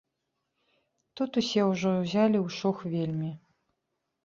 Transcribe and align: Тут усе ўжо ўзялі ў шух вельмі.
Тут 1.21 1.31
усе 1.43 1.61
ўжо 1.73 1.91
ўзялі 1.99 2.37
ў 2.45 2.47
шух 2.59 2.77
вельмі. 2.97 3.31